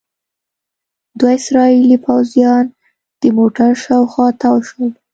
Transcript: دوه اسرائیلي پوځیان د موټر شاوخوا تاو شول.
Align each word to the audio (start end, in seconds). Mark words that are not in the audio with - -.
دوه 1.19 1.31
اسرائیلي 1.39 1.97
پوځیان 2.05 2.65
د 3.21 3.23
موټر 3.37 3.71
شاوخوا 3.83 4.27
تاو 4.41 4.57
شول. 4.67 4.91